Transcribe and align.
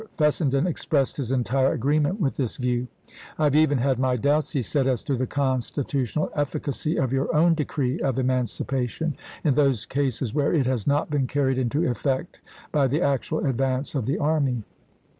Fessenden 0.17 0.65
expressed 0.65 1.17
his 1.17 1.31
entire 1.31 1.73
agreement 1.73 2.19
with 2.19 2.35
this 2.35 2.57
view." 2.57 2.87
I 3.37 3.43
have 3.43 3.55
even 3.55 3.77
had 3.77 3.99
my 3.99 4.15
doubts," 4.15 4.51
he 4.51 4.63
said," 4.63 4.87
as 4.87 5.03
to 5.03 5.15
the 5.15 5.27
constitutional 5.27 6.31
efficacy 6.33 6.97
of 6.97 7.13
your 7.13 7.31
own 7.35 7.53
de 7.53 7.65
cree 7.65 7.99
of 7.99 8.17
emancipation, 8.17 9.15
in 9.43 9.53
those 9.53 9.85
cases 9.85 10.33
where 10.33 10.55
it 10.55 10.65
has 10.65 10.87
not 10.87 11.11
been 11.11 11.27
carried 11.27 11.59
into 11.59 11.85
effect 11.87 12.41
by 12.71 12.87
the 12.87 13.03
actual 13.03 13.45
advance 13.45 13.93
Diary, 13.93 13.99
of 14.01 14.05
the 14.07 14.17
army." 14.17 14.63